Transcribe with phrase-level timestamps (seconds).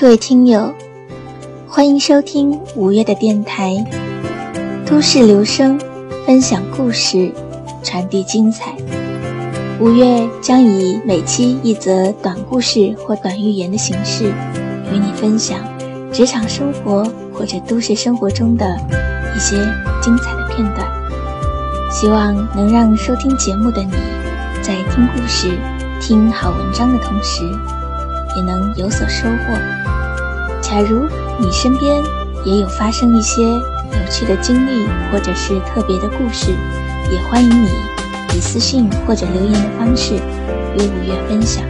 [0.00, 0.72] 各位听友，
[1.68, 3.84] 欢迎收听五月的电台，
[4.86, 5.78] 都市留声，
[6.24, 7.30] 分享故事，
[7.82, 8.74] 传递精彩。
[9.78, 14.32] 五月将以每期一则短故事或短寓言的形式，
[14.90, 15.58] 与你分享
[16.10, 18.74] 职场生活或者都市生活中的
[19.36, 19.54] 一些
[20.00, 20.88] 精彩的片段。
[21.90, 23.92] 希望能让收听节目的你，
[24.62, 25.58] 在听故事、
[26.00, 27.42] 听好文章的同时，
[28.36, 29.58] 也能有所收获。
[30.60, 32.02] 假如你身边
[32.44, 36.52] 也有发生一些有趣的经历，或者是特别的故事，
[37.10, 37.68] 也欢迎你
[38.36, 41.64] 以私信或者留言的方式与五月分享。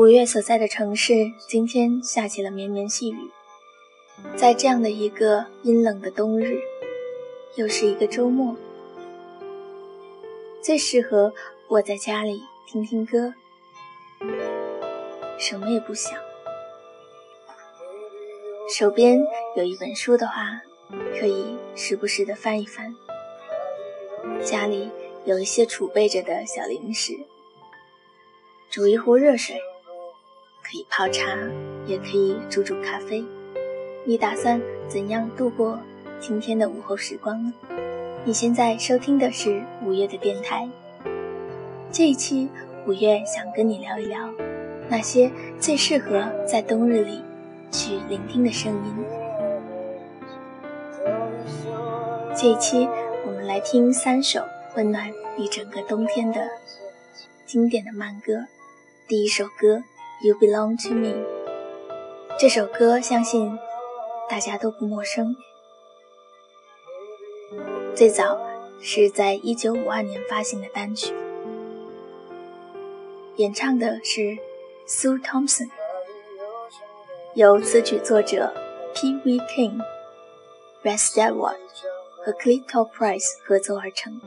[0.00, 1.12] 五月所在的城市
[1.46, 3.30] 今天下起了绵绵细雨，
[4.34, 6.58] 在这样的一个阴冷的冬日，
[7.56, 8.56] 又是一个周末，
[10.62, 11.34] 最适合
[11.68, 13.34] 窝在家里听听歌，
[15.38, 16.18] 什么也不想。
[18.74, 19.22] 手边
[19.54, 20.62] 有一本书的话，
[21.20, 22.96] 可以时不时的翻一翻。
[24.42, 24.90] 家里
[25.26, 27.12] 有一些储备着的小零食，
[28.70, 29.60] 煮一壶热水。
[30.62, 31.24] 可以泡茶，
[31.86, 33.24] 也可以煮煮咖啡。
[34.04, 35.78] 你打算怎样度过
[36.20, 37.52] 今天的午后时光呢？
[38.24, 40.68] 你现在收听的是五月的电台。
[41.90, 42.48] 这一期，
[42.86, 44.30] 五月想跟你聊一聊
[44.88, 47.22] 那些最适合在冬日里
[47.70, 49.04] 去聆听的声音。
[52.36, 52.88] 这一期，
[53.26, 54.44] 我们来听三首
[54.76, 56.48] 温暖一整个冬天的
[57.44, 58.46] 经典的慢歌。
[59.08, 59.82] 第一首歌。
[60.22, 61.14] You belong to me。
[62.38, 63.58] 这首歌相信
[64.28, 65.34] 大家都不陌生。
[67.94, 68.38] 最早
[68.82, 71.14] 是在一九五二年发行的单曲，
[73.36, 74.36] 演唱的是
[74.86, 75.70] Sue Thompson，
[77.32, 78.52] 由词曲作者
[78.94, 79.14] P.
[79.24, 79.38] V.
[79.48, 79.80] King、
[80.82, 81.56] Red Stewart
[82.22, 84.20] 和 Clifton Price 合作而成。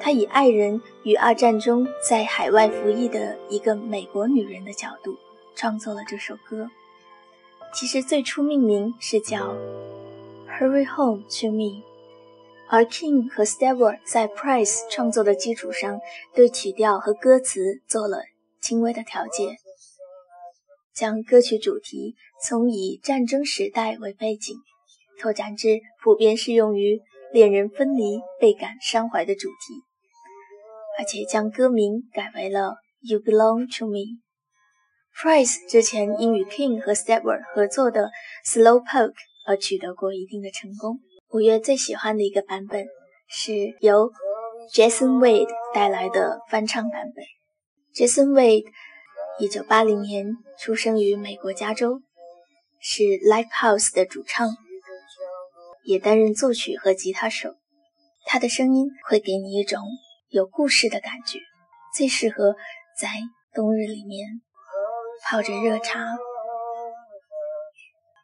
[0.00, 5.14] 他以爱人与二战中在海外服役的一个美国女人的角度
[5.54, 6.70] 创作了这首歌。
[7.74, 9.54] 其实最初命名是叫
[10.48, 11.82] 《Hurry Home to Me》，
[12.68, 16.00] 而 King 和 Stewart 在 Price 创作的基础上，
[16.34, 18.22] 对曲调和歌词做了
[18.60, 19.56] 轻微的调节，
[20.94, 24.56] 将歌曲主题从以战争时代为背景，
[25.20, 27.00] 拓展至普遍适用于
[27.32, 29.84] 恋人分离、倍感伤怀的主题。
[31.00, 34.20] 而且将歌名改为了 You Belong to Me。
[35.16, 38.10] Price 之前因与 King 和 s t e p w a r t 合作的
[38.44, 39.14] Slow Poke
[39.46, 40.98] 而取得过一定的成功。
[41.30, 42.86] 五月最喜欢的一个版本
[43.30, 44.12] 是由
[44.74, 47.24] Jason Wade 带来的翻唱版本。
[47.94, 48.66] Jason Wade
[49.38, 52.02] 一九八零年出生于美国加州，
[52.78, 54.54] 是 Lifehouse 的主唱，
[55.82, 57.54] 也担任作曲和吉他手。
[58.26, 59.80] 他的声音会给你一种。
[60.30, 61.40] 有故事的感觉，
[61.92, 62.54] 最适合
[62.96, 63.08] 在
[63.52, 64.40] 冬日里面
[65.24, 66.16] 泡着热茶，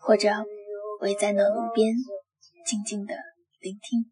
[0.00, 0.28] 或者
[1.00, 1.94] 围在暖炉边
[2.66, 3.14] 静静的
[3.60, 4.11] 聆听。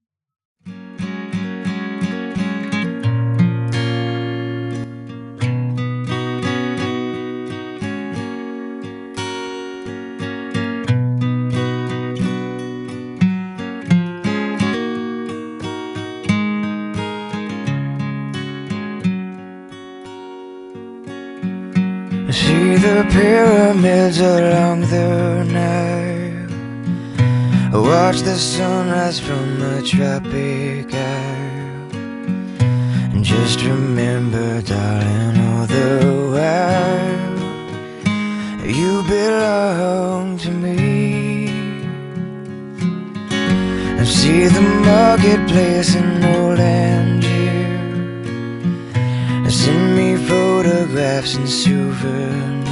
[22.40, 26.48] See the pyramids along the Nile.
[27.82, 31.90] Watch the sunrise from the tropic isle
[33.12, 35.88] And just remember, darling, all the
[36.34, 37.40] while.
[38.78, 41.48] You belong to me.
[43.98, 47.19] And see the marketplace in old Angier
[51.20, 52.66] photographs and souvenirs.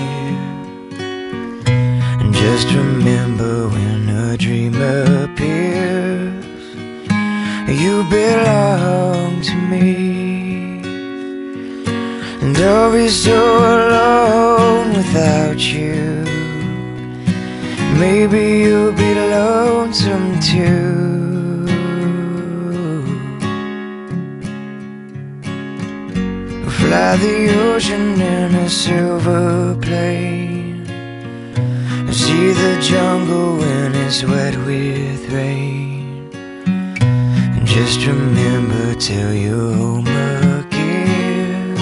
[2.20, 6.44] And just remember when a dream appears
[7.68, 10.80] You belong to me.
[12.42, 13.38] And I'll be so
[13.76, 16.24] alone without you.
[17.98, 20.87] Maybe you'll be lonesome too
[26.88, 27.38] fly the
[27.68, 30.86] ocean in a silver plane.
[32.10, 36.30] See the jungle when it's wet with rain.
[37.54, 40.08] And just remember till you're home
[40.60, 41.76] again,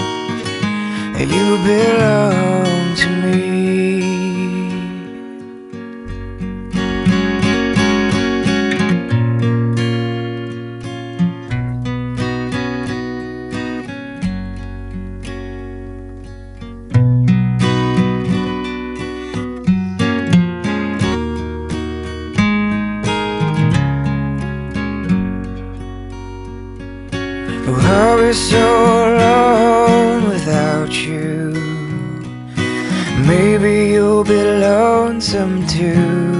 [1.34, 3.45] you belong to me.
[28.36, 28.66] So
[29.08, 31.52] alone without you.
[33.26, 36.36] Maybe you'll be lonesome too.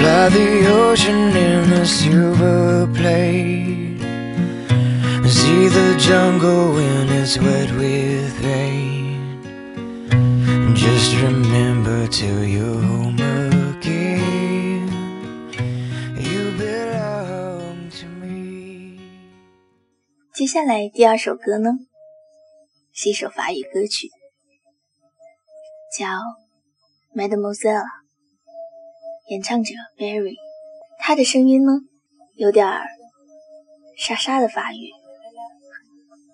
[0.00, 3.98] Fly the ocean in a silver plane.
[5.26, 9.42] See the jungle when it's wet with rain.
[10.74, 13.19] Just remember till you're home
[20.40, 21.72] 接下来第二首歌呢，
[22.94, 24.08] 是一首法语歌曲，
[25.94, 26.06] 叫
[27.14, 27.82] 《Mademoiselle》，
[29.28, 30.36] 演唱者 Barry，
[30.98, 31.72] 他的声音呢
[32.36, 32.86] 有点儿
[33.98, 34.88] 沙沙的法语，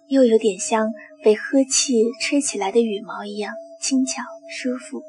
[0.06, 0.92] 又有点像
[1.24, 5.02] 被呵气吹起来的羽毛一样轻巧舒服。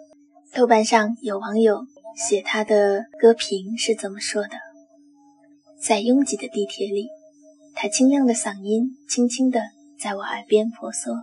[0.56, 1.86] 豆瓣上有网友
[2.16, 4.58] 写他的歌评是怎么说的：
[5.80, 7.10] 在拥挤的地铁里。
[7.80, 9.62] 他清亮的嗓音轻轻地
[10.00, 11.14] 在我耳边婆娑，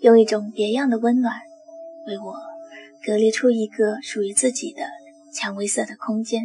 [0.00, 1.40] 用一种别样的温暖，
[2.06, 2.34] 为我
[3.02, 4.82] 隔离出一个属于自己的
[5.32, 6.42] 蔷薇色的空间。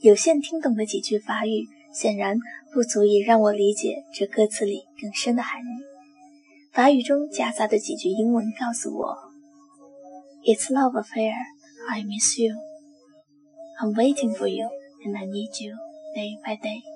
[0.00, 2.38] 有限听懂的几句法语，显然
[2.72, 5.82] 不足以让我理解这歌词里更深的含义。
[6.72, 9.16] 法语中夹杂的几句英文告诉我
[10.44, 11.34] ：“It's love affair,
[11.90, 12.54] I miss you.
[13.80, 14.68] I'm waiting for you,
[15.04, 15.74] and I need you
[16.14, 16.93] day by day.”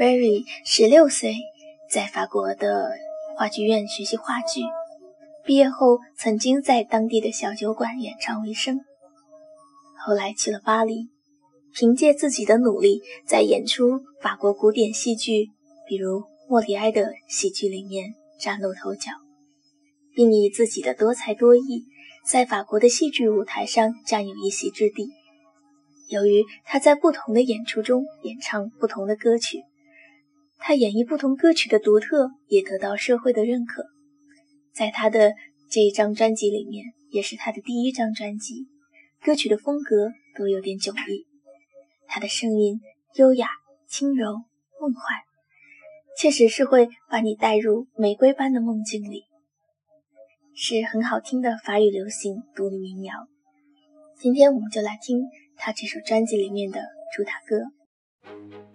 [0.00, 1.34] Barry 十六岁，
[1.90, 2.90] 在法国的
[3.36, 4.62] 话剧院学习话剧，
[5.44, 8.80] 毕业后曾经在当地的小酒馆演唱为生。
[9.98, 11.10] 后来去了巴黎，
[11.74, 15.50] 凭借自己的努力，在演出法国古典戏剧，
[15.86, 19.10] 比如莫里埃的喜剧里面崭露头角，
[20.14, 21.84] 并以自己的多才多艺，
[22.24, 25.10] 在法国的戏剧舞台上占有一席之地。
[26.08, 29.62] 由于他在不同的演出中演唱不同的歌曲。
[30.60, 33.84] 他演绎不同歌曲的独特也得到社会的认可。
[34.72, 35.32] 在他的
[35.70, 38.68] 这一张专辑里面，也是他的第一张专辑，
[39.22, 41.26] 歌曲的风格都有点迥异。
[42.06, 42.80] 他的声音
[43.14, 43.48] 优雅、
[43.88, 44.32] 轻柔、
[44.80, 45.18] 梦幻，
[46.18, 49.24] 确实是会把你带入玫瑰般的梦境里，
[50.54, 53.14] 是很好听的法语流行独立民谣。
[54.18, 55.22] 今天我们就来听
[55.56, 56.80] 他这首专辑里面的
[57.16, 58.69] 主打歌。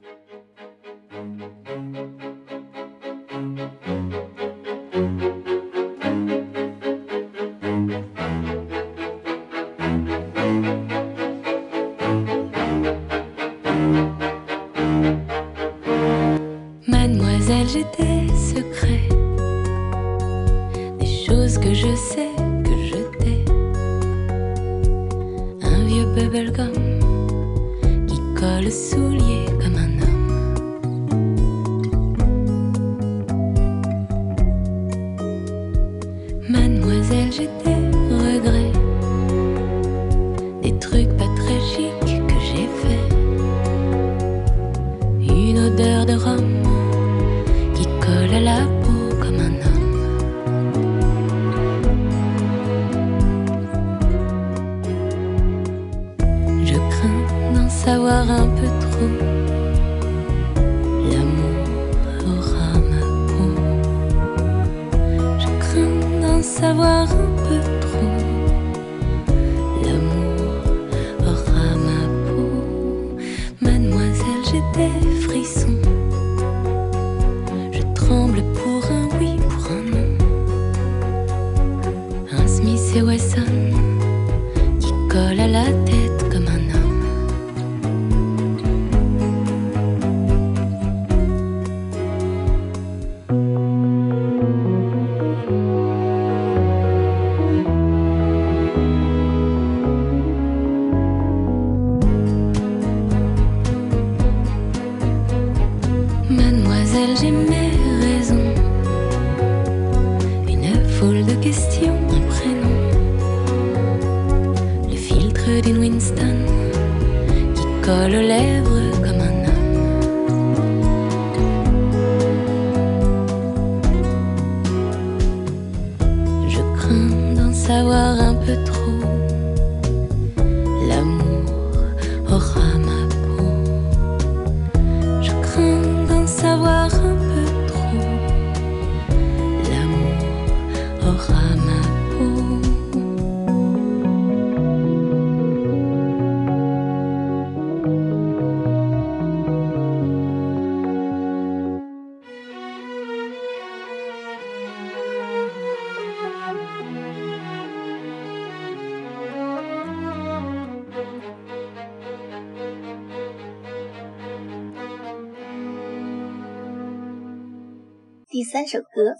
[168.35, 169.15] 第三首歌，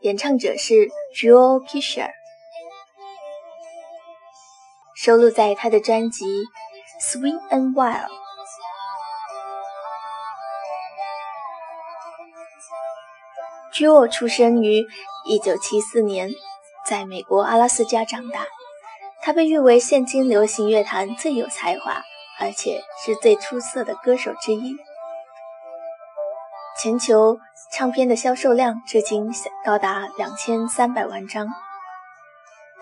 [0.00, 2.10] 演唱者是 Joel Kisher，
[4.96, 6.24] 收录在他的专辑
[6.98, 8.06] 《Swing and Wild》。
[13.74, 14.82] Joel 出生于
[15.28, 16.30] 1974年，
[16.88, 18.46] 在美国阿拉斯加长大。
[19.20, 22.02] 他被誉为现今流行乐坛最有才华，
[22.40, 24.74] 而且是最出色的歌手之一。
[26.81, 27.37] 全球
[27.71, 29.31] 唱片的销售量至今
[29.65, 31.47] 高达两千三百万张。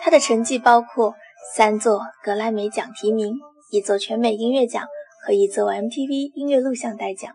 [0.00, 1.14] 他的成绩包括
[1.54, 3.38] 三座格莱美奖提名、
[3.70, 4.86] 一座全美音乐奖
[5.24, 7.34] 和一座 MTV 音乐录像带奖。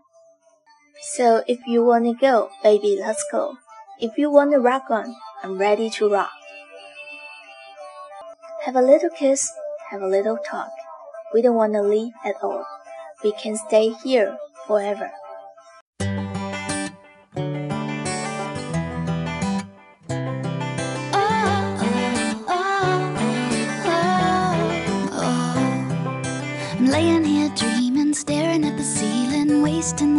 [1.01, 3.55] So if you wanna go, baby, let's go.
[3.99, 6.29] If you wanna rock on, I'm ready to rock.
[8.65, 9.49] Have a little kiss,
[9.89, 10.69] have a little talk.
[11.33, 12.63] We don't wanna leave at all.
[13.23, 15.11] We can stay here forever.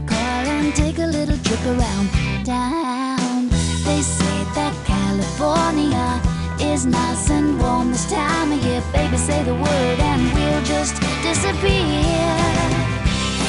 [0.00, 2.08] the car and take a little trip around
[2.44, 3.48] town.
[3.84, 6.20] They say that California
[6.60, 8.82] is nice and warm this time of year.
[8.92, 12.36] Baby, say the word and we'll just disappear.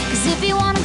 [0.10, 0.81] Cause if you wanna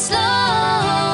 [0.00, 1.09] slow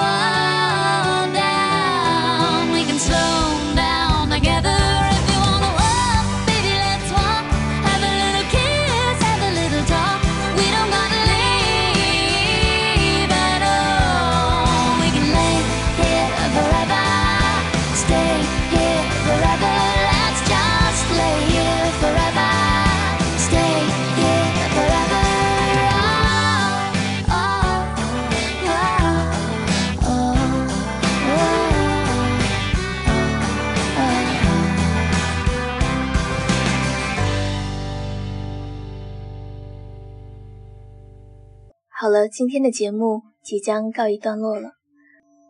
[41.99, 44.73] 好了，今天的节目即将告一段落了。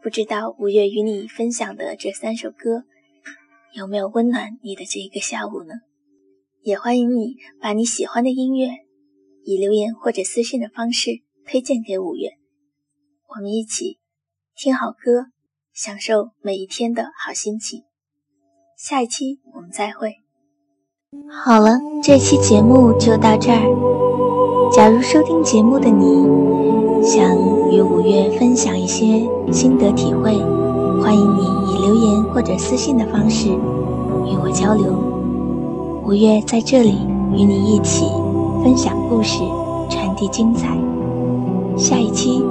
[0.01, 2.85] 不知道五月与你分享的这三首歌，
[3.75, 5.75] 有没有温暖你的这一个下午呢？
[6.63, 8.69] 也欢迎你把你喜欢的音乐
[9.43, 12.31] 以留言或者私信的方式推荐给五月，
[13.35, 13.99] 我们一起
[14.55, 15.27] 听好歌，
[15.73, 17.83] 享受每一天的好心情。
[18.79, 20.19] 下一期我们再会。
[21.45, 24.06] 好了，这期节目就到这儿。
[24.77, 26.29] 假如收听节目的你。
[27.03, 27.35] 想
[27.71, 30.37] 与五月分享一些心得体会，
[31.01, 34.93] 欢迎你以留言或者私信的方式与我交流。
[36.05, 36.99] 五月在这里
[37.33, 38.05] 与你一起
[38.63, 39.39] 分享故事，
[39.89, 40.77] 传递精彩。
[41.79, 42.43] 下一期。